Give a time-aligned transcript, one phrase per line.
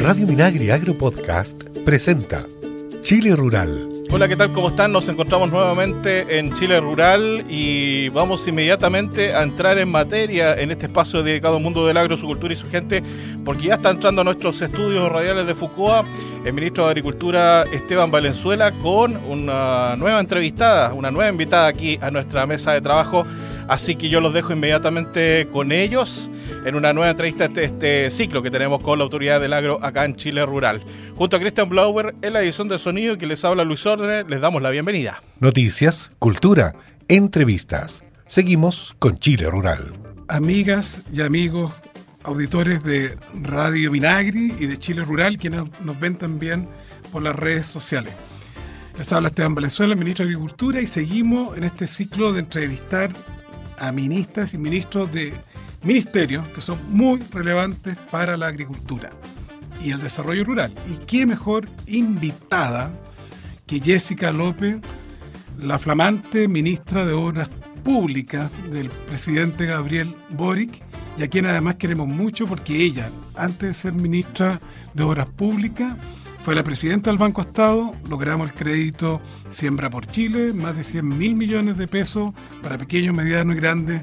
[0.00, 2.44] Radio Minagri Agro Podcast presenta
[3.02, 3.88] Chile Rural.
[4.10, 4.52] Hola, ¿qué tal?
[4.52, 4.92] ¿Cómo están?
[4.92, 10.86] Nos encontramos nuevamente en Chile Rural y vamos inmediatamente a entrar en materia en este
[10.86, 13.02] espacio dedicado al mundo del agro, su cultura y su gente,
[13.44, 16.06] porque ya está entrando a nuestros estudios radiales de Foucault
[16.44, 22.10] el ministro de Agricultura Esteban Valenzuela con una nueva entrevistada, una nueva invitada aquí a
[22.10, 23.26] nuestra mesa de trabajo.
[23.66, 26.30] Así que yo los dejo inmediatamente con ellos
[26.64, 30.04] en una nueva entrevista de este, ciclo que tenemos con la Autoridad del Agro acá
[30.04, 30.82] en Chile Rural.
[31.14, 34.40] Junto a Christian Blauer en la edición de sonido que les habla Luis Órdenes, les
[34.40, 35.22] damos la bienvenida.
[35.40, 36.74] Noticias, cultura,
[37.08, 38.04] entrevistas.
[38.26, 39.92] Seguimos con Chile Rural.
[40.28, 41.72] Amigas y amigos
[42.26, 46.68] auditores de Radio Vinagri y de Chile Rural, quienes nos ven también
[47.12, 48.12] por las redes sociales.
[48.98, 53.10] Les habla Esteban Valenzuela, ministro de Agricultura, y seguimos en este ciclo de entrevistar
[53.78, 55.34] a ministras y ministros de
[55.86, 59.10] ministerios que son muy relevantes para la agricultura
[59.82, 60.74] y el desarrollo rural.
[60.88, 62.92] Y qué mejor invitada
[63.66, 64.78] que Jessica López,
[65.58, 67.48] la flamante ministra de Obras
[67.84, 70.82] Públicas del presidente Gabriel Boric,
[71.18, 74.60] y a quien además queremos mucho porque ella, antes de ser ministra
[74.92, 75.96] de Obras Públicas,
[76.44, 81.16] fue la presidenta del Banco Estado, logramos el crédito Siembra por Chile, más de 100
[81.16, 84.02] mil millones de pesos para pequeños, medianos y grandes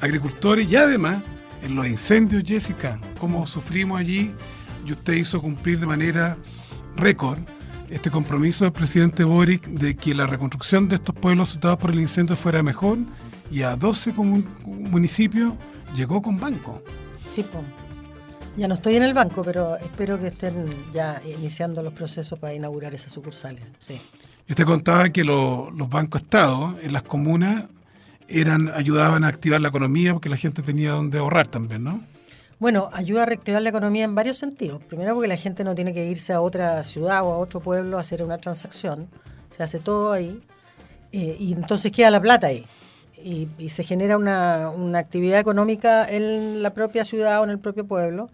[0.00, 1.22] agricultores y además
[1.62, 4.32] en los incendios, Jessica, como sufrimos allí
[4.86, 6.36] y usted hizo cumplir de manera
[6.96, 7.38] récord
[7.90, 12.00] este compromiso del presidente Boric de que la reconstrucción de estos pueblos afectados por el
[12.00, 12.98] incendio fuera mejor
[13.50, 15.54] y a 12 municipios
[15.96, 16.82] llegó con banco.
[17.26, 17.64] Sí, pues.
[18.56, 22.54] Ya no estoy en el banco, pero espero que estén ya iniciando los procesos para
[22.54, 23.62] inaugurar esas sucursales.
[23.78, 23.98] Sí.
[24.48, 27.64] Usted contaba que los bancos Estado en las comunas
[28.30, 32.00] eran ayudaban a activar la economía porque la gente tenía donde ahorrar también, ¿no?
[32.58, 34.82] Bueno, ayuda a reactivar la economía en varios sentidos.
[34.84, 37.96] Primero porque la gente no tiene que irse a otra ciudad o a otro pueblo
[37.96, 39.08] a hacer una transacción.
[39.56, 40.42] Se hace todo ahí.
[41.12, 42.66] Eh, y entonces queda la plata ahí
[43.22, 47.86] y, se genera una, una, actividad económica en la propia ciudad o en el propio
[47.86, 48.30] pueblo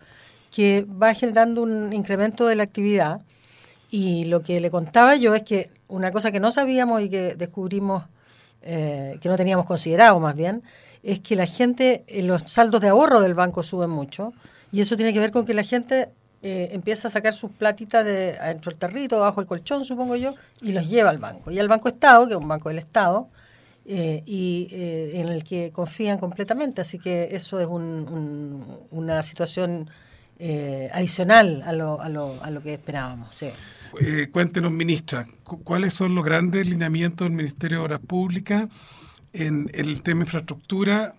[0.55, 3.21] que va generando un incremento de la actividad.
[3.91, 7.35] Y lo que le contaba yo es que una cosa que no sabíamos y que
[7.35, 8.05] descubrimos,
[8.67, 10.63] eh, que no teníamos considerado más bien,
[11.03, 14.33] es que la gente, eh, los saldos de ahorro del banco suben mucho
[14.73, 16.09] y eso tiene que ver con que la gente
[16.43, 20.35] eh, empieza a sacar sus platitas de dentro del tarrito, bajo el colchón, supongo yo,
[20.63, 21.51] y los lleva al banco.
[21.51, 23.29] Y al Banco Estado, que es un banco del Estado,
[23.85, 26.83] eh, y eh, en el que confían completamente.
[26.83, 27.67] Así que eso es
[28.91, 29.91] una situación
[30.93, 33.43] adicional a lo, a, lo, a lo que esperábamos.
[34.33, 38.69] Cuéntenos, ministra, ¿cuáles son los grandes lineamientos del Ministerio de Obras Públicas
[39.33, 41.15] en, el tema infraestructura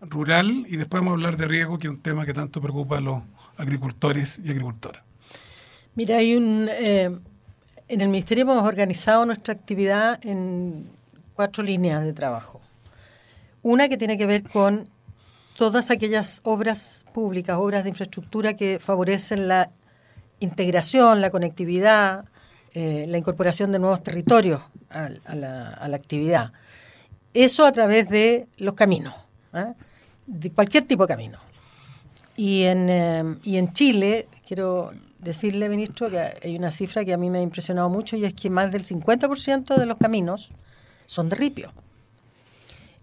[0.00, 0.64] rural?
[0.68, 3.00] Y después vamos a hablar de riego, que es un tema que tanto preocupa a
[3.00, 3.22] los
[3.56, 5.02] agricultores y agricultoras.
[5.94, 6.68] Mira, hay un...
[6.68, 7.20] en
[7.88, 10.88] el Ministerio hemos organizado nuestra actividad en
[11.34, 12.60] cuatro líneas de trabajo.
[13.62, 14.88] Una que tiene que ver con
[15.56, 19.70] todas aquellas obras públicas, obras de infraestructura que favorecen la
[20.44, 22.24] integración, la conectividad,
[22.72, 26.52] eh, la incorporación de nuevos territorios a, la, actividad.
[27.32, 29.14] Eso a través de los caminos,
[29.52, 29.74] ¿ah?
[30.26, 31.38] de cualquier tipo de camino.
[32.36, 37.16] Y en, eh, y en Chile, quiero decirle, ministro, que hay una cifra que a
[37.16, 40.50] mí me ha impresionado mucho y es que más del 50% de los caminos
[41.06, 41.72] son de ripio.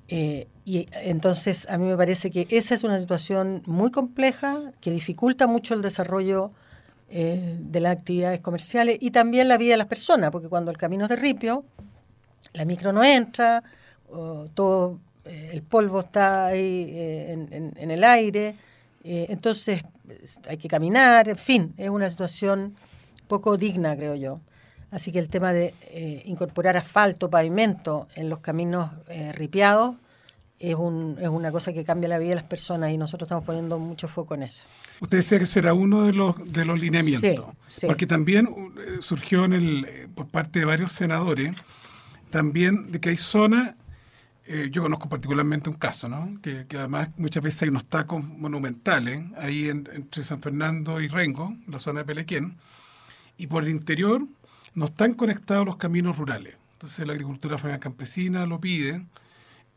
[0.08, 4.92] Eh, y entonces a mí me parece que esa es una situación muy compleja que
[4.92, 6.52] dificulta mucho el desarrollo
[7.12, 10.78] eh, de las actividades comerciales y también la vida de las personas, porque cuando el
[10.78, 11.66] camino es de ripio,
[12.54, 13.64] la micro no entra,
[14.54, 18.56] todo eh, el polvo está ahí en, en, el aire,
[19.04, 19.84] entonces
[20.48, 22.76] hay que caminar, en fin, es una situación
[23.28, 24.40] poco digna, creo yo.
[24.92, 29.96] Así que el tema de eh, incorporar asfalto, pavimento en los caminos eh, ripiados
[30.62, 33.44] es, un, es una cosa que cambia la vida de las personas y nosotros estamos
[33.44, 34.64] poniendo mucho foco en eso.
[35.00, 37.46] Usted decía que será uno de los, de los lineamientos,
[37.88, 38.48] porque también
[38.78, 41.56] eh, surgió en el, por parte de varios senadores
[42.30, 43.76] también de que hay zonas,
[44.72, 46.38] yo conozco particularmente un caso, ¿no?
[46.42, 51.80] que, además muchas veces hay unos tacos monumentales ahí entre San Fernando y Rengo, la
[51.80, 52.58] zona de Pelequén,
[53.38, 54.26] y por el interior
[54.74, 56.56] no están conectados los caminos rurales.
[56.74, 59.06] Entonces la agricultura campesina lo pide.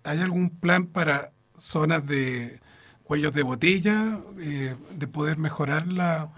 [0.05, 2.61] ¿Hay algún plan para zonas de
[3.05, 6.31] cuellos de botella, eh, de poder mejorar la,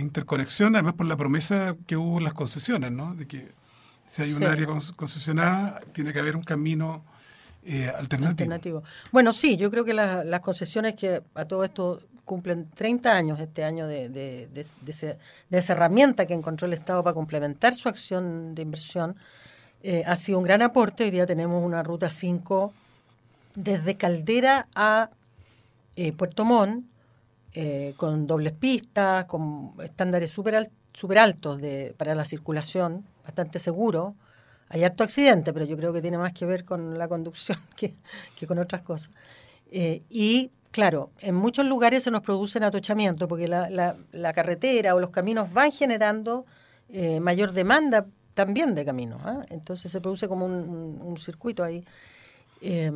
[0.00, 3.14] interconexión, además por la promesa que hubo en las concesiones, ¿no?
[3.14, 3.52] De que
[4.04, 7.04] si hay un área concesionada, tiene que haber un camino
[7.64, 8.82] eh, alternativo.
[9.12, 13.64] Bueno, sí, yo creo que las concesiones que a todo esto cumplen 30 años este
[13.64, 18.54] año de, de, de, de, esa herramienta que encontró el Estado para complementar su acción
[18.54, 19.16] de inversión,
[19.88, 21.04] eh, ha sido un gran aporte.
[21.04, 22.72] Hoy día tenemos una ruta 5
[23.54, 25.10] desde Caldera a
[25.94, 26.84] eh, Puerto Montt,
[27.54, 31.62] eh, con dobles pistas, con estándares súper super altos
[31.96, 34.16] para la circulación, bastante seguro.
[34.70, 37.94] Hay harto accidente, pero yo creo que tiene más que ver con la conducción que,
[38.44, 39.12] con otras cosas.
[39.70, 45.52] Y claro, en muchos lugares se nos producen atochamientos porque la, carretera o los caminos
[45.52, 46.44] van generando
[47.20, 48.06] mayor demanda
[48.36, 49.20] también de caminos.
[49.24, 49.44] ¿ah?
[49.48, 51.82] Entonces se produce como un, circuito ahí.
[52.60, 52.92] Eh,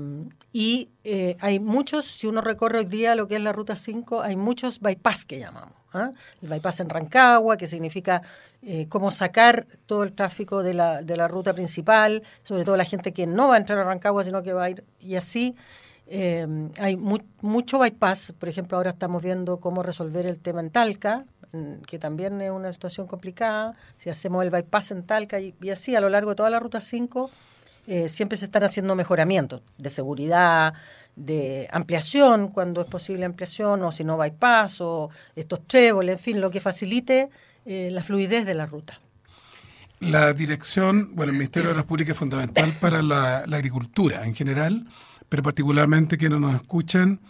[0.53, 4.21] y eh, hay muchos, si uno recorre hoy día lo que es la Ruta 5,
[4.21, 5.75] hay muchos bypass que llamamos.
[5.95, 6.13] ¿ah?
[6.43, 8.23] El bypass en Rancagua, que significa
[8.63, 12.85] eh, cómo sacar todo el tráfico de la, de la ruta principal, sobre todo la
[12.85, 14.85] gente que no va a entrar a Rancagua, sino que va a ir.
[15.01, 15.57] Y así
[16.07, 16.47] eh,
[16.79, 18.35] hay mu mucho bypass.
[18.39, 21.25] Por ejemplo, ahora estamos viendo cómo resolver el tema en Talca,
[21.87, 23.75] que también es una situación complicada.
[23.99, 26.81] Si hacemos el bypass en Talca y, así a lo largo de toda la Ruta
[26.81, 27.31] 5
[27.87, 30.75] eh, siempre se están haciendo mejoramientos de seguridad,
[31.17, 36.41] de ampliación, cuando es posible ampliación, o si no bypass, o estos tréboles, en fin,
[36.41, 37.31] lo que facilite
[37.67, 39.01] eh, la fluidez de la ruta.
[40.01, 44.35] La dirección, bueno, el Ministerio de las Públicas es fundamental para la, la, agricultura en
[44.35, 44.87] general,
[45.29, 47.21] pero particularmente que no nos escuchan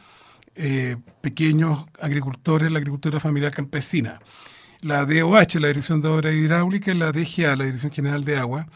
[0.62, 4.20] eh, pequeños agricultores, la agricultura familiar campesina.
[4.82, 8.66] La DOH, la Dirección de Obra Hidráulica, y la DGA, la Dirección General de Agua,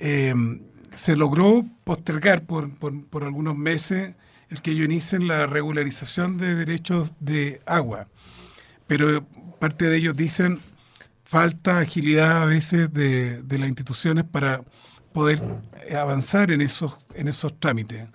[0.00, 0.34] eh,
[0.92, 4.16] se logró postergar por, por, por, algunos meses
[4.50, 8.08] el que ellos inicien la regularización de derechos de agua.
[8.88, 9.24] Pero
[9.60, 10.58] parte de ellos dicen
[11.24, 14.62] falta agilidad a veces de, de las instituciones para
[15.12, 15.40] poder
[15.96, 18.08] avanzar en esos, en esos trámites.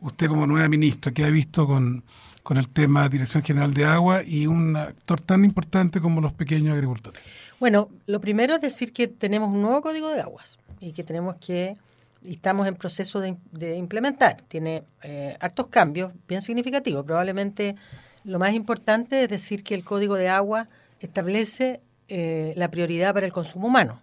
[0.00, 2.04] Usted como nueva ministra, ¿qué ha visto con,
[2.46, 6.74] con el tema Dirección General de Agua y un actor tan importante como los pequeños
[6.74, 7.20] agricultores?
[7.58, 11.34] Bueno, lo primero es decir que tenemos un nuevo código de aguas y que tenemos
[11.44, 11.76] que
[12.22, 14.42] y estamos en proceso de, de implementar.
[14.46, 17.04] Tiene eh, hartos cambios bien significativos.
[17.04, 17.74] Probablemente
[18.22, 20.68] lo más importante es decir que el Código de Agua
[21.00, 24.00] establece eh, la prioridad para el consumo humano.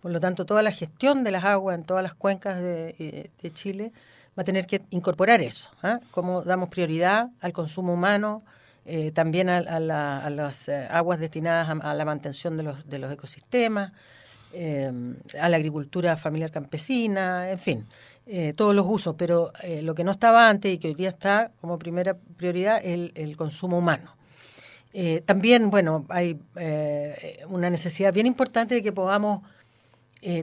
[0.00, 3.30] Por lo tanto, toda la gestión de las aguas en todas las cuencas de, eh,
[3.40, 3.92] de Chile
[4.36, 5.68] va a tener que incorporar eso.
[5.82, 5.98] ¿eh?
[6.10, 8.42] Cómo damos prioridad al consumo humano,
[8.84, 13.12] eh, también a, a, la, a, las aguas destinadas a, a, la mantención de los,
[13.12, 13.92] ecosistemas,
[14.52, 14.92] eh,
[15.40, 17.86] a la agricultura familiar campesina, en fin,
[18.28, 21.10] eh, todos los usos, pero eh, lo que no estaba antes y que hoy día
[21.10, 24.16] está como primera prioridad es el, consumo humano.
[24.92, 29.42] Eh, también, bueno, hay eh, una necesidad bien importante de que podamos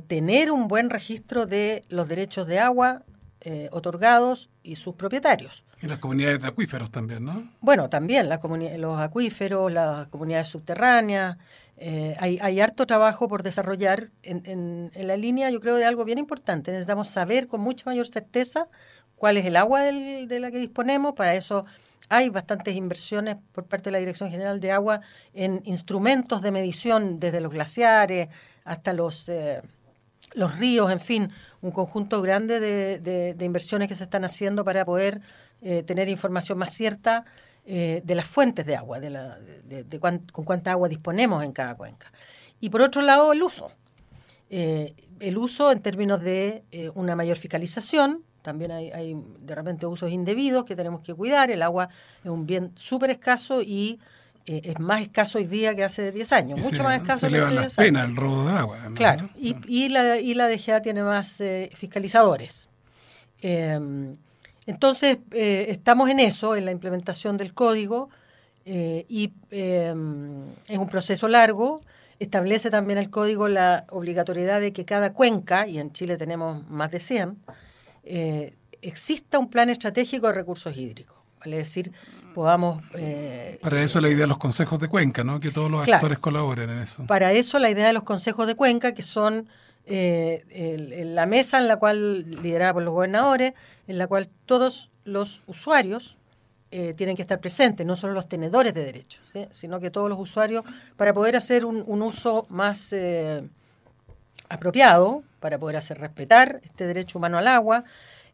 [0.07, 3.03] tener un buen registro de los derechos de agua
[3.71, 5.63] otorgados y sus propietarios.
[5.81, 7.49] Y las comunidades de acuíferos también, ¿no?
[7.59, 8.39] Bueno, también las
[8.77, 11.37] los acuíferos, las comunidades subterráneas,
[11.77, 15.85] eh, hay, hay, harto trabajo por desarrollar en, en, en, la línea, yo creo, de
[15.85, 16.71] algo bien importante.
[16.71, 18.67] Necesitamos saber con mucha mayor certeza
[19.15, 21.13] cuál es el agua del, de la que disponemos.
[21.13, 21.65] Para eso
[22.09, 25.01] hay bastantes inversiones por parte de la Dirección General de Agua
[25.33, 28.29] en instrumentos de medición, desde los glaciares
[28.63, 29.61] hasta los, eh,
[30.33, 31.31] los ríos, en fin,
[31.61, 32.99] un conjunto grande de,
[33.35, 35.21] de, inversiones que se están haciendo para poder
[35.61, 37.25] eh, tener información más cierta
[37.65, 41.75] eh, de las fuentes de agua, de, la, de, con cuánta agua disponemos en cada
[41.75, 42.11] cuenca.
[42.59, 43.71] Y por otro lado, el uso.
[44.49, 46.63] Eh, el uso en términos de
[46.95, 51.61] una mayor fiscalización, también hay, hay, de repente usos indebidos que tenemos que cuidar, el
[51.61, 51.87] agua
[52.23, 53.99] es un bien súper escaso y
[54.45, 57.49] eh, es más escaso hoy día que hace 10 años, mucho más escaso que hace
[57.49, 57.75] 10 años.
[57.75, 58.89] pena el robo de agua.
[58.89, 58.95] ¿no?
[58.95, 62.69] Claro, y, y, la, y la DGA tiene más eh, fiscalizadores.
[63.41, 63.79] Eh,
[64.65, 68.09] entonces, eh, estamos en eso, en la implementación del código,
[68.65, 69.93] eh, y eh,
[70.67, 71.81] es un proceso largo.
[72.19, 76.91] Establece también el código la obligatoriedad de que cada cuenca, y en Chile tenemos más
[76.91, 77.37] de 100,
[78.05, 81.17] eh, exista un plan estratégico de recursos hídricos.
[81.39, 81.91] Vale decir,
[82.33, 82.83] podamos...
[82.95, 85.39] Eh, para eso la idea de los consejos de cuenca, ¿no?
[85.39, 87.05] Que todos los claro, actores colaboren en eso.
[87.05, 89.47] Para eso la idea de los consejos de cuenca, que son
[89.85, 93.53] eh, el, la mesa en la cual, liderada por los gobernadores,
[93.87, 96.17] en la cual todos los usuarios
[96.71, 99.47] eh, tienen que estar presentes, no solo los tenedores de derechos, ¿sí?
[99.51, 100.63] sino que todos los usuarios,
[100.97, 103.43] para poder hacer un, un uso más eh,
[104.49, 107.83] apropiado, para poder hacer respetar este derecho humano al agua,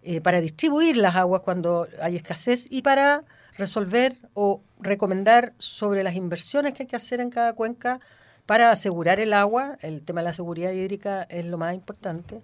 [0.01, 3.23] eh, para distribuir las aguas cuando hay escasez y para
[3.57, 7.99] resolver o recomendar sobre las inversiones que hay que hacer en cada cuenca
[8.45, 12.41] para asegurar el agua, el tema de la seguridad hídrica es lo más importante,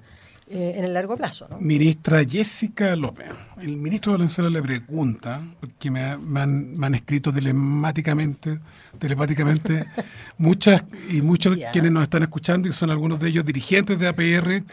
[0.48, 1.48] eh, en el largo plazo.
[1.50, 1.58] ¿no?
[1.60, 3.26] Ministra Jessica López.
[3.60, 8.60] El ministro Valenzuela le pregunta, porque me, me han, me han escrito telemáticamente,
[9.00, 9.86] telepáticamente,
[10.38, 11.72] muchas y muchos Ya.
[11.72, 14.64] quienes nos están escuchando y son algunos de ellos dirigentes de APR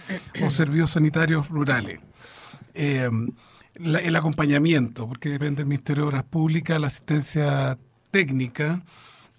[0.44, 2.00] o servicios sanitarios rurales.
[2.74, 3.08] Eh,
[3.74, 7.78] la- el acompañamiento, porque depende del Ministerio de Obras Públicas, la asistencia
[8.10, 8.82] técnica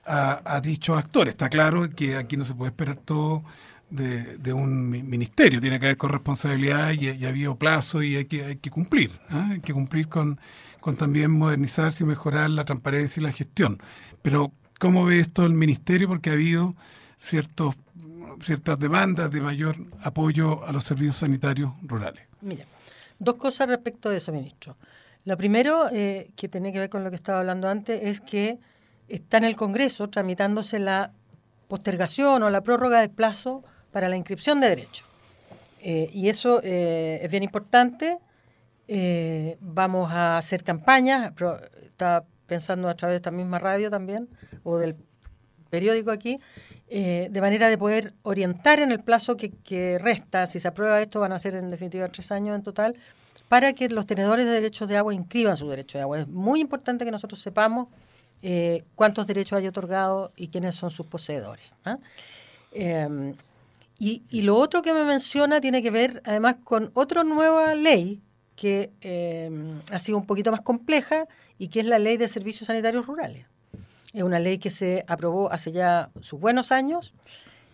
[0.05, 1.33] a, dichos actores.
[1.33, 3.43] Está claro que aquí no se puede esperar todo
[3.89, 8.25] de, un mi- ministerio, tiene que haber corresponsabilidad y, y ha habido plazo y hay
[8.25, 9.11] que, hay que cumplir.
[9.29, 9.49] ¿ah?
[9.51, 10.39] Hay que cumplir con,
[10.79, 13.77] con también modernizarse y mejorar la transparencia y la gestión.
[14.23, 16.07] Pero, ¿cómo ve esto el ministerio?
[16.07, 16.75] Porque ha habido
[17.17, 17.75] ciertos,
[18.41, 22.23] ciertas demandas de mayor apoyo a los servicios sanitarios rurales.
[22.41, 22.65] Mira,
[23.19, 24.77] dos cosas respecto de eso, ministro.
[25.25, 28.59] Lo primero, eh, que tiene que ver con lo que estaba hablando antes, es que
[29.07, 31.11] está en el Congreso tramitándose la
[31.67, 35.07] postergación o la prórroga del plazo para la inscripción de derechos.
[35.81, 38.17] Eh, y eso eh, es bien importante.
[39.59, 41.31] Vamos a hacer campañas.
[41.83, 44.27] Estaba pensando a través de esta misma radio también,
[44.63, 44.95] o del
[45.69, 46.39] periódico aquí,
[46.95, 51.19] eh, de manera de poder orientar en el plazo que, resta, si se aprueba esto,
[51.19, 52.95] van a ser en definitiva tres años en total,
[53.49, 56.19] para que los tenedores de derechos de agua inscriban su derecho de agua.
[56.19, 57.87] Es muy importante que nosotros sepamos
[58.43, 61.65] eh, cuántos derechos hay otorgados y quiénes son sus poseedores.
[61.83, 61.97] ¿ah?
[62.73, 63.33] Eh,
[63.97, 68.21] y, y lo otro que me menciona tiene que ver además con otra nueva ley
[68.55, 69.49] que eh,
[69.91, 73.47] ha sido un poquito más compleja y que es la ley de servicios sanitarios rurales.
[74.13, 77.13] Es una ley que se aprobó hace ya sus buenos años,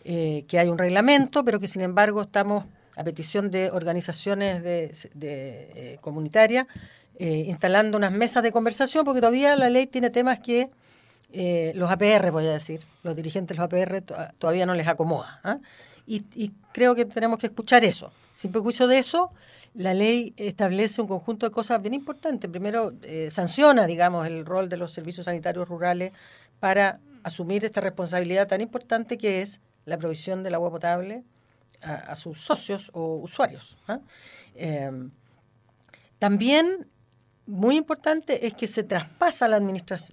[0.05, 2.63] eh, que hay un reglamento, pero que sin embargo estamos
[2.95, 6.67] a petición de organizaciones eh, comunitarias
[7.17, 10.69] eh, instalando unas mesas de conversación, porque todavía la ley tiene temas que
[11.75, 15.39] los APR, voy a decir, los dirigentes de los APR to- todavía no les acomoda.
[16.11, 18.11] Y, creo que tenemos que escuchar eso.
[18.31, 19.31] Sin perjuicio de eso,
[19.75, 22.49] la ley establece un conjunto de cosas bien importantes.
[22.49, 26.11] Primero, eh, sanciona, digamos, el rol de los servicios sanitarios rurales
[26.59, 31.23] para asumir esta responsabilidad tan importante que es la provisión del agua potable
[31.81, 33.77] a, sus socios o usuarios.
[33.87, 33.99] ¿ah?
[34.55, 34.91] Eh,
[36.17, 36.87] también,
[37.45, 39.59] muy importante, es que se traspasa la,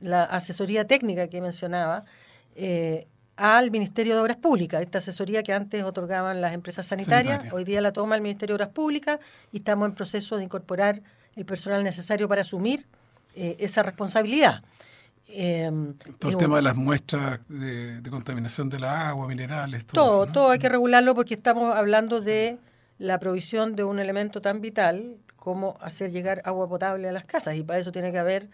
[0.03, 2.05] la asesoría técnica que mencionaba
[2.55, 4.81] eh, al Ministerio de Obras Públicas.
[4.81, 8.65] Esta asesoría que antes otorgaban las empresas sanitarias, hoy día la toma el Ministerio de
[8.65, 9.19] Obras Públicas
[9.53, 11.03] y estamos en proceso de incorporar
[11.35, 12.87] el personal necesario para asumir
[13.35, 14.63] eh, esa responsabilidad.
[15.29, 15.71] Eh,
[16.19, 20.23] Todo el tema de las muestras de, de contaminación de la agua, minerales, todo, todo,
[20.23, 20.33] eso, ¿no?
[20.33, 22.59] todo hay que regularlo porque estamos hablando de
[22.99, 27.57] la provisión de un elemento tan vital como hacer llegar agua potable a las casas
[27.57, 28.49] y para eso tiene que haber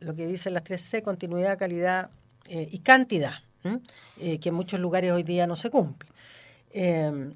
[0.00, 2.08] lo que dicen las 3C, continuidad, calidad
[2.46, 3.34] eh, y cantidad.
[4.20, 6.08] Eh, que en muchos lugares hoy día no se cumple.
[6.72, 7.32] Eh,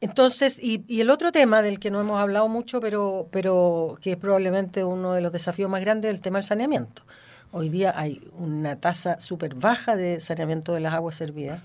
[0.00, 4.12] entonces, y, y el otro tema del que no hemos hablado mucho, pero, pero que
[4.12, 7.02] es probablemente uno de los desafíos más grandes, es el tema del saneamiento.
[7.50, 11.60] Hoy día hay una tasa súper baja de saneamiento de las aguas servidas.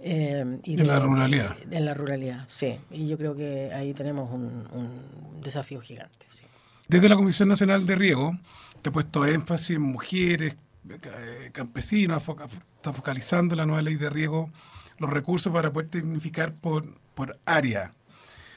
[0.00, 1.56] eh, y En de- la ruralidad.
[1.70, 2.76] En la ruralidad, sí.
[2.90, 6.26] Y yo creo que ahí tenemos un, un desafío gigante.
[6.28, 6.44] Sí.
[6.88, 8.36] Desde la Comisión Nacional de Riego,
[8.82, 10.56] que ha puesto énfasis en mujeres,
[10.88, 14.50] eh, campesinos, foca- está focalizando la nueva ley de riego
[14.98, 17.94] los recursos para poder tecnificar por, por área.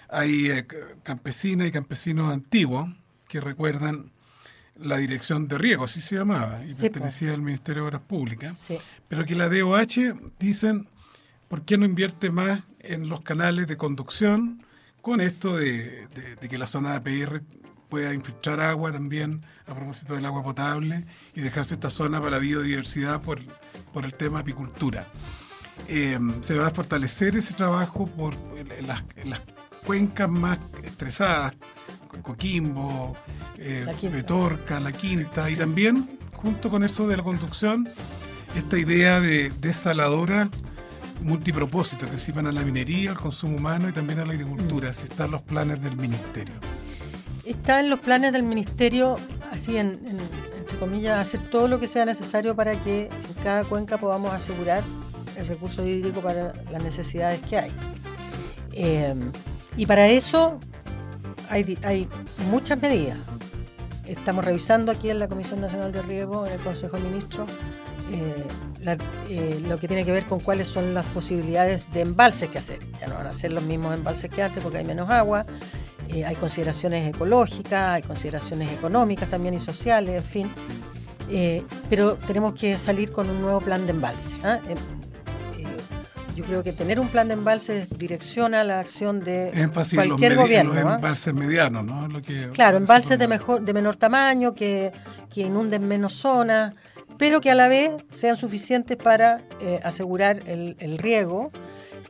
[0.10, 0.68] Hay eh,
[1.04, 2.90] campesinas y campesinos antiguos
[3.28, 4.12] que recuerdan
[4.78, 8.58] la dirección de riego, así se llamaba, y Sí, pertenecía al Ministerio de Obras Públicas,
[8.58, 8.78] Sí.
[9.08, 10.90] pero que la DOH dicen,
[11.48, 14.64] ¿por qué no invierte más en los canales de conducción
[15.02, 17.42] con esto de, de- de que la zona de APR
[17.96, 22.40] pueda infiltrar agua también a propósito del agua potable y dejarse esta zona para la
[22.40, 23.40] biodiversidad por,
[23.94, 25.08] por el tema apicultura?
[25.88, 29.42] Eh, se va a fortalecer ese trabajo por en, las, en las
[29.86, 31.54] cuencas más estresadas,
[32.10, 33.16] Co- Coquimbo,
[33.58, 34.18] eh, La Quinta.
[34.18, 37.88] Petorca, La Quinta, y también, junto con eso de la conducción,
[38.58, 40.50] esta idea de desaladora
[41.22, 45.04] multipropósito que sirvan a la minería, al consumo humano y también a la agricultura, si
[45.06, 46.56] están los planes del ministerio.
[47.46, 49.18] Está en los planes del Ministerio,
[49.52, 50.20] así en, en-
[50.58, 54.84] entre comillas, hacer todo lo que sea necesario para que en cada cuenca podamos asegurar
[55.38, 57.72] el recurso hídrico para las necesidades que hay.
[58.72, 59.14] Eh,
[59.78, 60.60] y para eso
[61.50, 62.08] hay, hay
[62.50, 63.20] muchas medidas.
[64.08, 67.50] Estamos revisando aquí en la Comisión Nacional de Riego, en el Consejo de Ministros,
[68.12, 68.44] eh,
[69.30, 72.80] eh, lo que tiene que ver con cuáles son las posibilidades de embalses que hacer.
[73.00, 75.46] Ya no van a ser los mismos embalses que antes porque hay menos agua,
[76.10, 80.50] eh, hay consideraciones ecológicas, hay consideraciones económicas también y sociales, en fin.
[81.30, 84.36] Eh, pero tenemos que salir con un nuevo plan de embalse.
[84.44, 84.60] ¿ah?
[84.68, 84.76] Eh,
[85.58, 85.66] eh,
[86.36, 90.38] yo creo que tener un plan de embalses direcciona la acción de Énfasis cualquier en
[90.38, 90.72] los, gobierno.
[90.72, 90.96] en los ¿ah?
[90.96, 92.08] embalses medianos, ¿no?
[92.08, 94.92] Lo que, Claro, embalses de, mejor, de menor tamaño, que,
[95.34, 96.74] que inunden menos zonas,
[97.18, 101.52] pero que a la vez sean suficientes para eh, asegurar el, el riego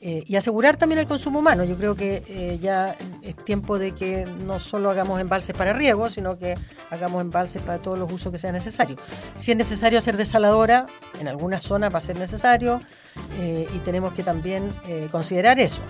[0.07, 1.63] eh, y asegurar también el consumo humano.
[1.63, 6.11] Yo creo que eh, ya es tiempo de que no solo hagamos embalses para riego,
[6.11, 6.53] sino que
[6.91, 8.99] hagamos embalses para todos los usos que sean necesarios.
[9.33, 10.85] Si es necesario hacer desaladora,
[11.19, 12.81] en algunas zonas va a ser necesario
[13.39, 14.69] eh, y tenemos que también
[15.11, 15.81] considerar eso.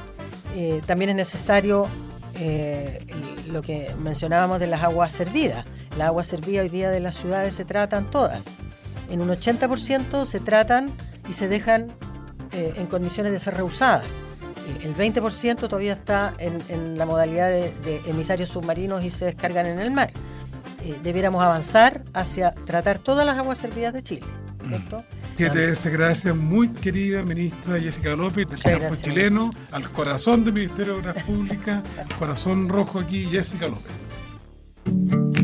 [0.86, 1.86] También es necesario
[3.52, 5.66] lo que mencionábamos de las aguas servidas.
[5.98, 8.46] Las aguas servidas hoy día de las ciudades se tratan todas.
[9.10, 10.96] En un 80% se tratan
[11.28, 11.92] y se dejan
[12.56, 14.26] eh, en condiciones de ser reusadas.
[14.68, 19.26] Eh, el 20% todavía está en, en la modalidad de, de emisarios submarinos y se
[19.26, 20.12] descargan en el mar.
[20.86, 24.26] Eh, debiéramos avanzar hacia tratar todas las aguas servidas de Chile,
[24.68, 25.04] ¿cierto?
[25.36, 29.02] Siete veces gracias, muy querida ministra Jessica López, del campo gracias.
[29.02, 31.84] chileno, al corazón del Ministerio de Obras Públicas,
[32.20, 33.92] corazón rojo aquí, Jessica López.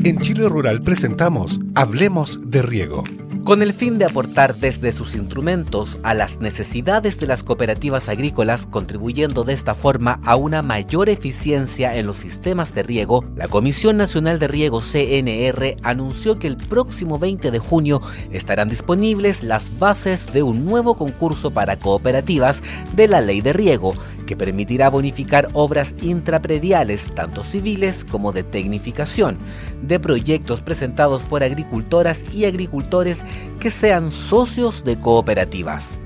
[0.04, 3.04] En Chile Rural presentamos Hablemos de Riego.
[3.44, 8.68] Con el fin de aportar desde sus instrumentos a las necesidades de las cooperativas agrícolas,
[8.68, 13.98] contribuyendo de esta forma a una mayor eficiencia en los sistemas de riego, la Comisión
[13.98, 18.00] Nacional de Riego CNR anunció que el próximo 20 de junio
[18.32, 22.62] estarán disponibles las bases de un nuevo concurso para cooperativas
[22.96, 23.96] de la Ley de Riego,
[24.28, 29.38] que permitirá bonificar obras intraprediales, tanto civiles como de tecnificación,
[29.82, 33.26] de proyectos presentados por agricultoras y agricultores
[33.60, 35.98] que sean socios de cooperativas.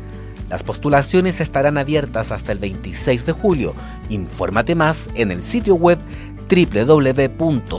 [0.50, 3.74] Las postulaciones estarán abiertas hasta el 26 de julio.
[4.10, 5.98] Infórmate más en el sitio web
[6.50, 7.76] www.cnr.gov.cl.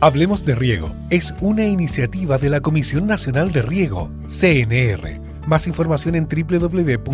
[0.00, 5.20] Hablemos de Riego es una iniciativa de la Comisión Nacional de Riego, CNR.
[5.46, 7.10] Más información en www.cnr.gov.cl.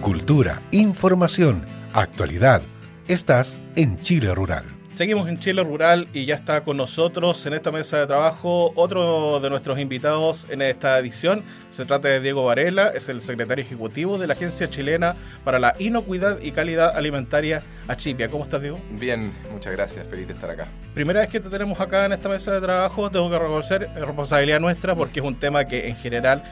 [0.00, 2.62] Cultura, información, actualidad.
[3.08, 4.64] Estás en Chile Rural.
[4.94, 9.40] Seguimos en Chile Rural y ya está con nosotros en esta mesa de trabajo otro
[9.40, 11.42] de nuestros invitados en esta edición.
[11.70, 15.74] Se trata de Diego Varela, es el secretario ejecutivo de la Agencia Chilena para la
[15.78, 18.28] Inocuidad y Calidad Alimentaria, Achipia.
[18.28, 18.78] ¿Cómo estás, Diego?
[18.90, 20.68] Bien, muchas gracias, feliz de estar acá.
[20.94, 23.94] Primera vez que te tenemos acá en esta mesa de trabajo, tengo que reconocer, es
[24.06, 26.42] responsabilidad nuestra porque es un tema que en general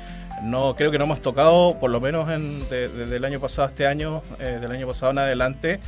[0.43, 3.69] no creo que no hemos tocado, por lo menos en, de- desde el año pasado
[3.69, 5.79] este año, eh, del año pasado en adelante,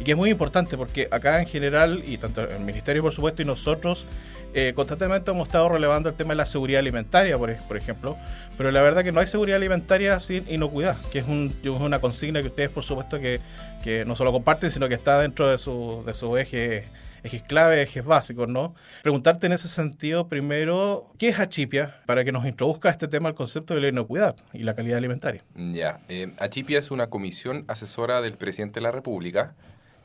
[0.00, 3.42] y que es muy importante porque acá en general, y tanto el Ministerio por supuesto
[3.42, 4.06] y nosotros,
[4.54, 8.16] eh, constantemente hemos estado relevando el tema de la seguridad alimentaria, por, ej- por ejemplo,
[8.56, 11.98] pero la verdad que no hay seguridad alimentaria sin inocuidad, que es, un, es una
[12.00, 13.40] consigna que ustedes por supuesto que,
[13.82, 16.84] que no solo comparten, sino que está dentro de su, de su eje
[17.24, 18.76] ejes clave, ejes básicos, ¿no?
[19.02, 21.96] Preguntarte en ese sentido primero, ¿qué es Achipia?
[22.06, 25.42] Para que nos introduzca este tema el concepto de la inocuidad y la calidad alimentaria.
[25.56, 29.54] Ya, eh, Achipia es una comisión asesora del presidente de la República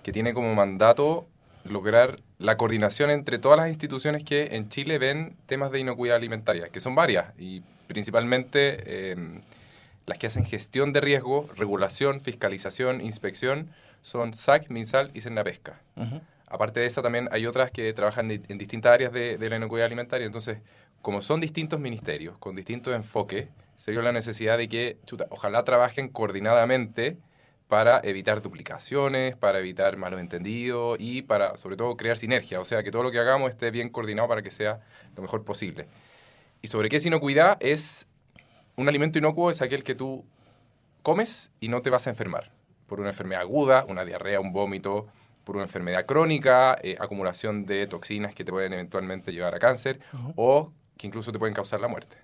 [0.04, 1.28] que tiene como mandato
[1.64, 6.70] lograr la coordinación entre todas las instituciones que en Chile ven temas de inocuidad alimentaria,
[6.70, 9.42] que son varias y principalmente eh,
[10.06, 13.70] las que hacen gestión de riesgo, regulación, fiscalización, inspección,
[14.02, 15.80] son SAC, MinSal y Pesca.
[16.48, 19.86] Aparte de esa, también hay otras que trabajan en distintas áreas de, de la inocuidad
[19.86, 20.26] alimentaria.
[20.26, 20.58] Entonces,
[21.02, 25.64] como son distintos ministerios, con distintos enfoques, se dio la necesidad de que, chuta, ojalá
[25.64, 27.18] trabajen coordinadamente
[27.72, 32.60] para evitar duplicaciones, para evitar malos entendidos y para, sobre todo, crear sinergia.
[32.60, 34.82] O sea, que todo lo que hagamos esté bien coordinado para que sea
[35.16, 35.88] lo mejor posible.
[36.62, 37.56] ¿Y sobre qué es inocuidad?
[37.62, 38.08] Es
[38.76, 40.26] un alimento inocuo es aquel que tú
[41.02, 42.52] comes y no te vas a enfermar
[42.88, 45.08] por una enfermedad aguda, una diarrea, un vómito,
[45.46, 50.02] por una enfermedad crónica, eh, acumulación de toxinas que te pueden eventualmente llevar a cáncer
[50.36, 52.18] o que incluso te pueden causar la muerte.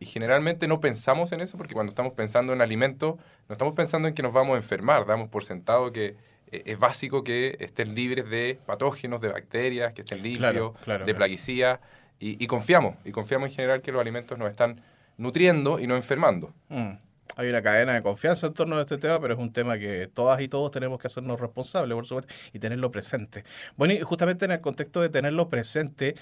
[0.00, 3.16] Y generalmente no pensamos en eso porque cuando estamos pensando en alimentos,
[3.48, 6.16] no estamos pensando en que nos vamos a enfermar, damos por sentado que
[6.50, 11.04] eh, es básico que estén libres de patógenos, de bacterias, que estén limpios, Claro, claro,
[11.04, 11.80] de plaguicidas,
[12.20, 14.82] y, y confiamos, y confiamos en general que los alimentos nos están
[15.16, 16.54] nutriendo y no enfermando.
[16.68, 16.92] Mm.
[17.36, 20.08] Hay una cadena de confianza en torno a este tema, pero es un tema que
[20.08, 23.44] todas y todos tenemos que hacernos responsables, por supuesto, y tenerlo presente.
[23.76, 26.16] Bueno, y justamente en el contexto de tenerlo presente,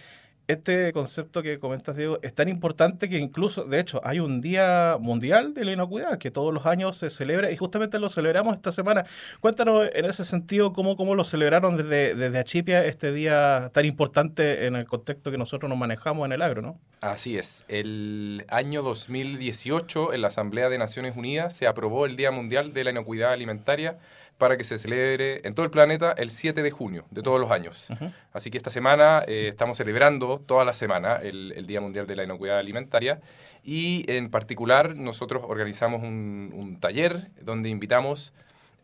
[0.49, 4.97] este concepto que comentas, Diego, es tan importante que incluso, de hecho, hay un Día
[5.01, 8.71] Mundial de la Inocuidad que todos los años se celebra y justamente lo celebramos esta
[8.73, 9.05] semana.
[9.41, 14.67] Cuéntanos en ese sentido cómo, cómo lo celebraron desde, desde Achipia este día tan importante
[14.67, 16.79] en el contexto que nosotros nos manejamos en el agro, ¿no?
[17.01, 17.65] Así es.
[17.69, 22.85] El año 2018, en la Asamblea de Naciones Unidas, se aprobó el Día Mundial de
[22.85, 23.99] la Inocuidad Alimentaria
[24.39, 27.51] para que se celebre en todo el planeta el 7 de junio de todos los
[27.51, 27.89] años.
[28.33, 32.17] Así que esta semana eh, estamos celebrando toda la semana el, el, Día Mundial de
[32.17, 33.21] la Inocuidad Alimentaria
[33.65, 38.33] y en particular nosotros organizamos un, un taller donde invitamos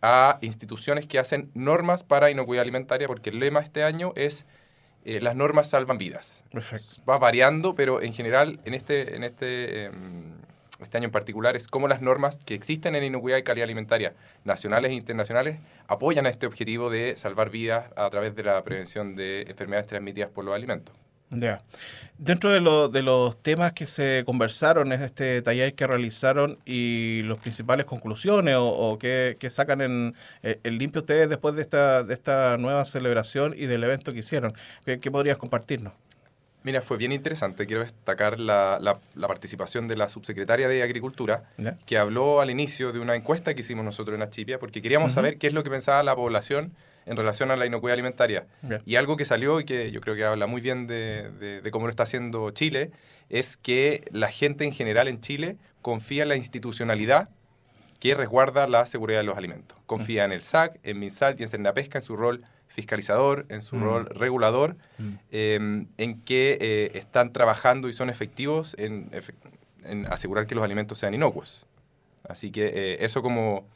[0.00, 4.46] a instituciones que hacen normas para inocuidad alimentaria porque el lema este año es
[5.04, 6.44] eh, las normas salvan vidas.
[6.52, 7.02] Perfecto.
[7.08, 10.34] Va variando, pero en general en este, en este em,
[10.82, 14.14] este año en particular, es cómo las normas que existen en inocuidad y calidad alimentaria,
[14.44, 19.16] nacionales e internacionales, apoyan a este objetivo de salvar vidas a través de la prevención
[19.16, 20.94] de enfermedades transmitidas por los alimentos.
[21.34, 21.62] Ya.
[22.18, 22.60] Dentro de,
[22.92, 28.56] de los temas que se conversaron en este taller que realizaron y las principales conclusiones
[28.58, 33.54] o, que, sacan en, el eh, limpio ustedes después de esta, de esta nueva celebración
[33.56, 34.52] y del evento que hicieron,
[34.84, 35.94] ¿qué, qué podrías compartirnos?
[36.64, 37.66] Mira, fue bien interesante.
[37.66, 41.44] Quiero destacar la, la, participación de la subsecretaria de Agricultura,
[41.86, 45.38] que habló al inicio de una encuesta que hicimos nosotros en Achipia, porque queríamos saber
[45.38, 46.72] qué es lo que pensaba la población
[47.04, 48.46] en relación a la inocuidad alimentaria.
[48.86, 51.86] Y algo que salió y que yo creo que habla muy bien de, de, cómo
[51.86, 52.90] lo está haciendo Chile,
[53.28, 57.28] es que la gente en general en Chile confía en la institucionalidad
[57.98, 59.78] que resguarda la seguridad de los alimentos.
[59.86, 63.76] Confía en el SAC, en MinSal y en Pesca en su rol fiscalizador, en su
[63.76, 63.82] mm.
[63.82, 65.10] rol regulador, mm.
[65.30, 69.10] em, en que eh, están trabajando y son efectivos en,
[70.08, 71.66] asegurar que los alimentos sean inocuos.
[72.28, 73.66] Así que eh, eso como,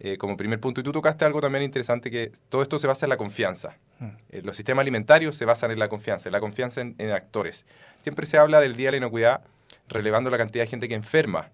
[0.00, 0.80] eh, como primer punto.
[0.80, 3.78] Y tú tocaste algo también interesante, que todo esto se basa en la confianza.
[3.98, 4.44] Mm.
[4.44, 7.64] los sistemas alimentarios se basan en la confianza, en la confianza en, en actores.
[8.02, 9.40] Siempre se habla del Día de la Inocuidad
[9.88, 11.50] relevando la cantidad de gente que enferma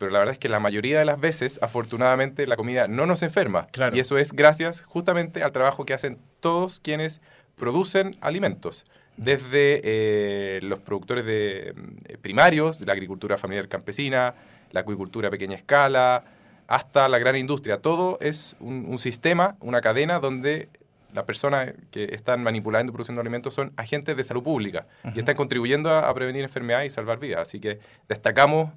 [0.00, 3.22] pero la verdad es que la mayoría de las veces, afortunadamente, la comida no nos
[3.22, 3.66] enferma.
[3.92, 7.20] Y eso es gracias justamente al trabajo que hacen todos quienes
[7.54, 8.86] producen alimentos.
[9.18, 11.74] Desde eh, los productores de,
[12.08, 14.34] eh, primarios, la agricultura familiar campesina,
[14.72, 16.24] la acuicultura a pequeña escala,
[16.66, 17.82] hasta la gran industria.
[17.82, 20.70] Todo es un, sistema, una cadena donde
[21.12, 25.36] las personas que están manipulando y produciendo alimentos son agentes de salud pública y están
[25.36, 27.42] contribuyendo a, a, prevenir enfermedades y salvar vidas.
[27.42, 28.70] Así que destacamos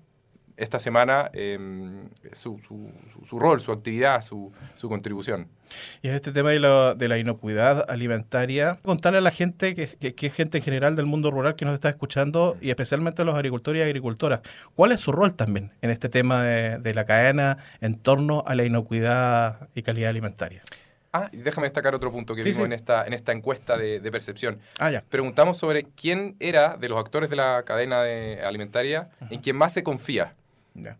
[0.57, 5.47] esta semana em, su, su, rol, su actividad, su, su, contribución.
[6.01, 10.13] Y en este tema de la, de la inocuidad alimentaria, contarle a la gente, que,
[10.13, 13.25] que, es gente en general del mundo rural que nos está escuchando, y especialmente a
[13.25, 14.41] los agricultores y agricultoras,
[14.75, 18.63] ¿cuál es su rol también en este tema de, la cadena en torno a la
[18.63, 20.61] inocuidad y calidad alimentaria?
[21.11, 24.59] Ah, y déjame destacar otro punto que vimos En, esta, en esta encuesta de, percepción.
[24.79, 25.03] Ah, ya.
[25.09, 28.03] Preguntamos sobre quién era de los actores de la cadena
[28.47, 30.35] alimentaria en quien más se confía.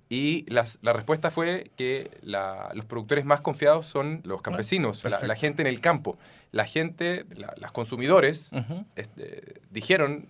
[0.09, 5.61] Y las, la respuesta fue que los productores más confiados son los campesinos, la, gente
[5.61, 6.17] en el campo.
[6.51, 7.25] La gente,
[7.57, 8.51] las consumidores,
[8.95, 10.27] este, dijeron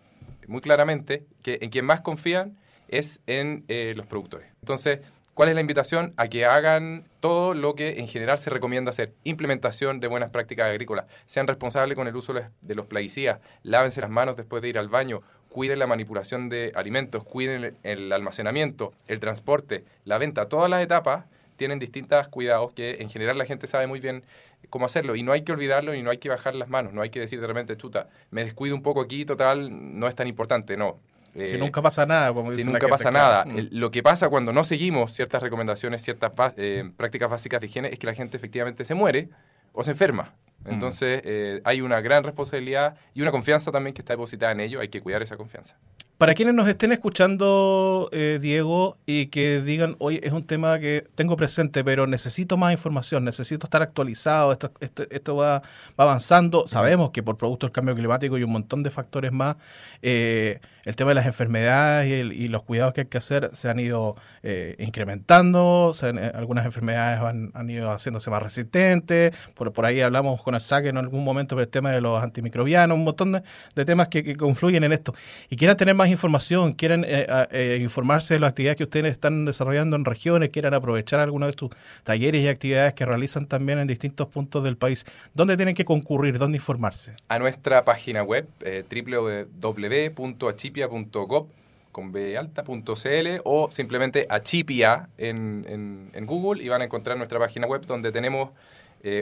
[0.47, 4.47] muy claramente que en quien más confían es en eh, los productores.
[4.61, 4.99] Entonces,
[5.33, 6.13] ¿cuál es la invitación?
[6.17, 9.13] A que hagan todo lo que en general se recomienda hacer.
[9.23, 11.05] Implementación de buenas prácticas agrícolas.
[11.25, 13.39] Sean responsables con el uso de los plaguicidas.
[13.63, 15.21] Lávense las manos después de ir al baño
[15.53, 21.25] cuiden la manipulación de alimentos, cuiden el, almacenamiento, el transporte, la venta, todas las etapas
[21.57, 24.23] tienen distintos cuidados que en general la gente sabe muy bien
[24.71, 27.03] cómo hacerlo y no hay que olvidarlo y no hay que bajar las manos, no
[27.03, 30.27] hay que decir de repente, chuta, me descuido un poco aquí, total, no es tan
[30.27, 30.97] importante, no.
[31.35, 33.45] si nunca pasa nada, como Si nunca pasa nada.
[33.45, 33.67] Mm.
[33.73, 37.99] Lo que pasa cuando no seguimos ciertas recomendaciones, ciertas eh, prácticas básicas de higiene, es
[37.99, 39.29] que la gente efectivamente se muere
[39.71, 40.33] o se enferma.
[40.65, 40.69] Mm.
[40.71, 44.79] Entonces, eh, hay una gran responsabilidad y una confianza también que está depositada en ello.
[44.79, 45.77] Hay que cuidar esa confianza.
[46.23, 51.05] Para quienes nos estén escuchando, eh, Diego, y que digan, hoy es un tema que
[51.15, 55.63] tengo presente, pero necesito más información, necesito estar actualizado, esto, esto, va,
[55.97, 56.65] avanzando.
[56.69, 59.57] Sabemos que por producto del cambio climático y un montón de factores más,
[60.01, 63.79] eh, el tema de las enfermedades y, los cuidados que hay que hacer se han
[63.79, 65.93] ido eh, incrementando,
[66.33, 67.19] algunas enfermedades
[67.53, 71.55] han, ido haciéndose más resistentes, por, por ahí hablamos con el SAC en algún momento
[71.55, 73.31] del tema de los antimicrobianos, un montón
[73.75, 75.13] de, temas que, que confluyen en esto.
[75.49, 79.43] Y quieran tener más información, quieren eh, eh, informarse de las actividades que ustedes están
[79.45, 81.71] desarrollando en regiones, quieran aprovechar algunos de sus
[82.03, 86.39] talleres y actividades que realizan también en distintos puntos del país, ¿dónde tienen que concurrir?
[86.39, 87.13] ¿Dónde informarse?
[87.27, 91.47] A nuestra página web, eh, www.achipia.gov
[91.91, 97.67] con B alta.cl o simplemente achipia en, en, Google y van a encontrar nuestra página
[97.67, 98.49] web donde tenemos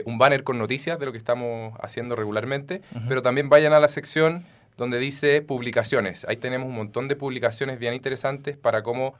[0.06, 3.88] un banner con noticias de lo que estamos haciendo regularmente, pero también vayan a la
[3.88, 6.24] sección donde dice publicaciones.
[6.26, 9.14] Ahí tenemos un montón de publicaciones bien interesantes para cómo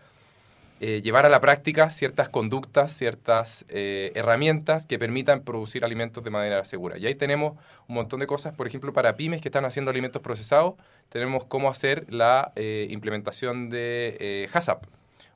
[0.80, 6.30] eh, llevar a la práctica ciertas conductas, ciertas eh, herramientas que permitan producir alimentos de
[6.30, 6.98] manera segura.
[6.98, 10.20] Y ahí tenemos un montón de cosas, por ejemplo, para pymes que están haciendo alimentos
[10.22, 10.74] procesados,
[11.08, 14.86] tenemos cómo hacer la eh, implementación de HACCP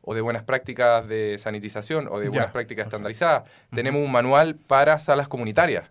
[0.02, 3.44] o de buenas prácticas de sanitización o de buenas prácticas estandarizadas.
[3.72, 5.88] Tenemos un manual para salas comunitarias.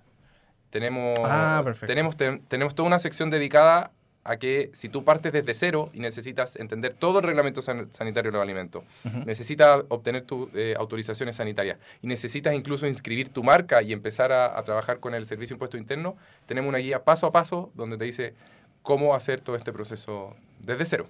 [0.70, 3.92] Tenemos, ah, tenemos, tenemos toda una sección dedicada
[4.26, 8.38] a que si tú partes desde cero y necesitas entender todo el reglamento sanitario de
[8.38, 8.84] los alimentos,
[9.26, 14.62] necesitas obtener tus eh, autorizaciones sanitarias y necesitas incluso inscribir tu marca y empezar a,
[14.64, 18.34] trabajar con el Servicio Impuesto Interno, tenemos una guía paso a paso donde te dice
[18.82, 21.08] cómo hacer todo este proceso desde cero.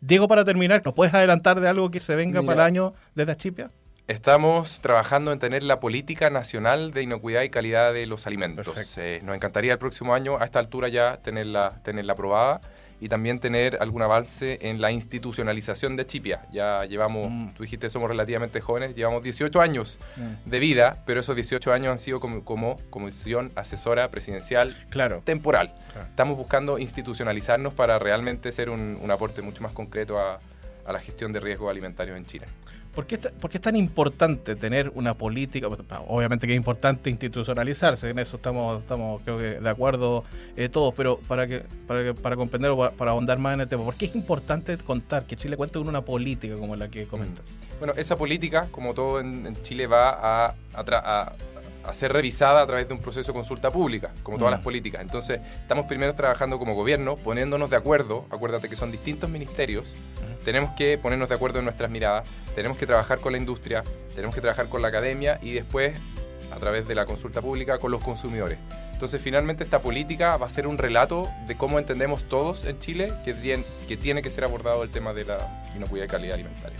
[0.00, 3.32] Diego, para terminar, ¿nos puedes adelantar de algo que se venga para el año desde
[3.32, 3.70] Achipia?
[4.08, 8.96] Estamos trabajando en tener la política nacional de inocuidad y calidad de los alimentos.
[8.98, 12.60] Eh, nos encantaría el próximo año, a esta altura ya, tenerla, tenerla aprobada
[13.00, 16.46] y también tener algún avance en la institucionalización de Chipia.
[16.52, 17.54] Ya llevamos, mm.
[17.54, 20.48] tú dijiste, somos relativamente jóvenes, llevamos 18 años mm.
[20.48, 25.22] de vida, pero esos 18 años han sido como, como comisión asesora presidencial claro.
[25.24, 25.74] temporal.
[26.10, 30.38] Estamos buscando institucionalizarnos para realmente ser un, un aporte mucho más concreto a,
[30.86, 32.46] a la gestión de riesgos alimentarios en Chile.
[32.96, 33.18] ¿Por qué,
[33.52, 35.68] es tan importante tener una política?
[36.08, 40.24] Obviamente que es importante institucionalizarse, en eso estamos, estamos creo que de acuerdo
[40.56, 43.84] eh, todos, pero para que para, para comprender o para, ahondar más en el tema,
[43.84, 47.58] ¿por qué es importante contar que Chile cuenta con una política como la que comentas?
[47.78, 51.32] Bueno, esa política, como todo en, Chile, va a, a, a
[51.94, 54.64] ser revisada a través de un proceso de consulta pública, como todas las mm.
[54.64, 55.02] políticas.
[55.02, 59.94] Entonces, estamos primero trabajando como gobierno, poniéndonos de acuerdo, acuérdate que son distintos ministerios,
[60.44, 63.82] tenemos que ponernos de acuerdo en nuestras miradas, tenemos que trabajar con la industria,
[64.14, 65.96] tenemos que trabajar con la academia y después,
[66.52, 68.58] a través de la consulta pública, con los consumidores.
[68.92, 73.12] Entonces, finalmente, esta política va a ser un relato de cómo entendemos todos en Chile
[73.24, 75.38] que, que tiene que ser abordado el tema de la
[75.76, 76.78] inocuidad y calidad alimentaria.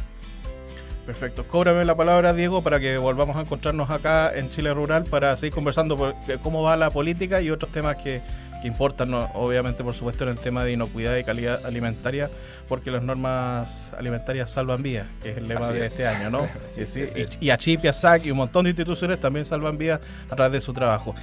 [1.06, 1.46] Perfecto.
[1.46, 5.54] Cóbrame la palabra, Diego, para que volvamos a encontrarnos acá en Chile Rural para seguir
[5.54, 8.22] conversando por cómo va la política y otros temas que,
[8.60, 12.28] que importan, obviamente, por supuesto, en el tema de inocuidad y calidad alimentaria,
[12.68, 16.48] porque las normas alimentarias salvan vidas, que es el lema de este año, ¿no?
[16.76, 20.00] y, y, a Chip y a SAC y un montón de instituciones también salvan vidas
[20.28, 21.14] a través de su trabajo.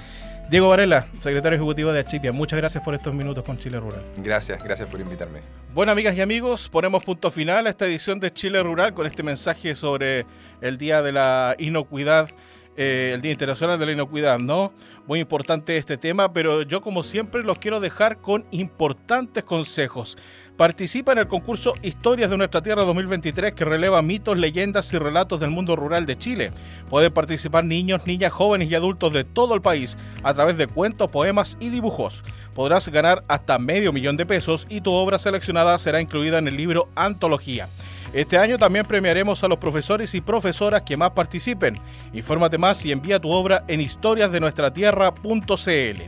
[0.54, 4.04] Diego Varela, secretario ejecutivo de Achipia, muchas gracias por estos minutos con Chile Rural.
[4.18, 5.40] Gracias, gracias por invitarme.
[5.74, 9.24] Bueno, amigas y amigos, ponemos punto final a esta edición de Chile Rural con este
[9.24, 10.28] mensaje sobre
[10.62, 12.30] el Día de la Inocuidad,
[12.76, 14.74] eh, el Día Internacional de la Inocuidad, ¿no?
[15.06, 20.18] Muy importante este tema, pero yo como siempre los quiero dejar con importantes consejos.
[20.58, 25.40] Participa en el concurso Historias de nuestra Tierra 2023 que releva mitos, leyendas y relatos
[25.40, 26.52] del mundo rural de Chile.
[26.90, 31.10] Pueden participar niños, niñas, jóvenes y adultos de todo el país a través de cuentos,
[31.10, 32.24] poemas y dibujos.
[32.54, 36.56] Podrás ganar hasta medio millón de pesos y tu obra seleccionada será incluida en el
[36.56, 37.68] libro Antología.
[38.14, 41.74] Este año también premiaremos a los profesores y profesoras que más participen.
[42.14, 46.02] Infórmate más y envía tu obra en historiasdenuestratierra.cl.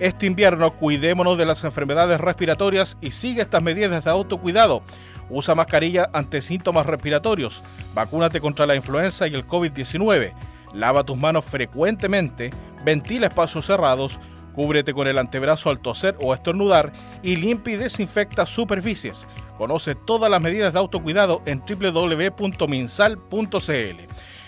[0.00, 4.82] Este invierno cuidémonos de las enfermedades respiratorias y sigue estas medidas de autocuidado.
[5.30, 7.62] Usa mascarilla ante síntomas respiratorios.
[7.94, 10.32] Vacúnate contra la influenza y el COVID-19.
[10.74, 12.50] Lava tus manos frecuentemente.
[12.84, 14.18] Ventila espacios cerrados.
[14.54, 19.26] Cúbrete con el antebrazo al toser o estornudar y limpia y desinfecta superficies.
[19.58, 22.64] Conoce todas las medidas de autocuidado en www.minsal.cl.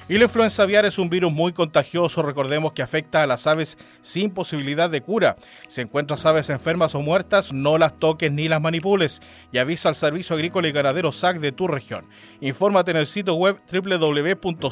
[0.08, 3.76] Y la influenza aviar es un virus muy contagioso, recordemos que afecta a las aves
[4.02, 5.36] sin posibilidad de cura.
[5.66, 9.96] Si encuentras aves enfermas o muertas, no las toques ni las manipules y avisa al
[9.96, 12.06] Servicio Agrícola y Ganadero SAC de tu región.
[12.40, 14.62] Infórmate en el sitio web www.sac.cl.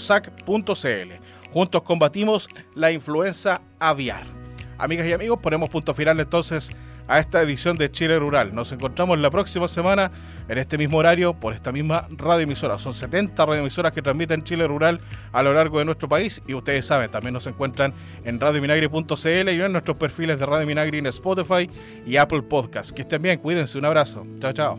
[1.53, 4.44] Juntos combatimos la influenza aviar.
[4.79, 6.71] Amigas y amigos, ponemos punto final entonces
[7.07, 8.55] a esta edición de Chile Rural.
[8.55, 10.11] Nos encontramos la próxima semana
[10.49, 12.79] en este mismo horario por esta misma radioemisora.
[12.79, 15.01] Son 70 radioemisoras que transmiten Chile Rural
[15.33, 17.93] a lo largo de nuestro país y ustedes saben, también nos encuentran
[18.25, 21.69] en radiominagri.cl y en nuestros perfiles de Radio Minagri en Spotify
[22.07, 22.93] y Apple Podcast.
[22.93, 24.27] Que estén bien, cuídense, un abrazo.
[24.41, 24.79] Chao, chao.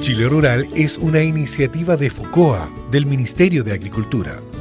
[0.00, 4.38] Chile Rural es una iniciativa de FOCOA, del Ministerio de Agricultura.